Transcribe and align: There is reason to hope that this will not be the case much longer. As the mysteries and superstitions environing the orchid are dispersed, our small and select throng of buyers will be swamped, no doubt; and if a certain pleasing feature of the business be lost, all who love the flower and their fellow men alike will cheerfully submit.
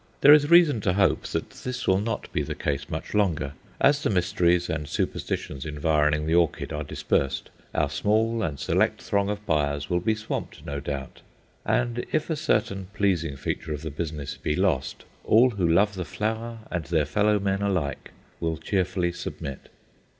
There 0.21 0.33
is 0.33 0.49
reason 0.49 0.81
to 0.81 0.93
hope 0.93 1.27
that 1.27 1.51
this 1.51 1.87
will 1.87 1.99
not 1.99 2.27
be 2.33 2.41
the 2.41 2.55
case 2.55 2.89
much 2.89 3.13
longer. 3.13 3.53
As 3.79 4.01
the 4.01 4.09
mysteries 4.09 4.67
and 4.67 4.87
superstitions 4.89 5.63
environing 5.63 6.25
the 6.25 6.33
orchid 6.33 6.73
are 6.73 6.83
dispersed, 6.83 7.51
our 7.75 7.87
small 7.87 8.41
and 8.41 8.59
select 8.59 8.99
throng 8.99 9.29
of 9.29 9.45
buyers 9.45 9.91
will 9.91 9.99
be 9.99 10.15
swamped, 10.15 10.65
no 10.65 10.79
doubt; 10.79 11.21
and 11.67 12.03
if 12.11 12.31
a 12.31 12.35
certain 12.35 12.87
pleasing 12.95 13.35
feature 13.35 13.75
of 13.75 13.83
the 13.83 13.91
business 13.91 14.37
be 14.37 14.55
lost, 14.55 15.03
all 15.23 15.51
who 15.51 15.67
love 15.69 15.93
the 15.93 16.03
flower 16.03 16.61
and 16.71 16.85
their 16.85 17.05
fellow 17.05 17.39
men 17.39 17.61
alike 17.61 18.09
will 18.39 18.57
cheerfully 18.57 19.11
submit. 19.11 19.69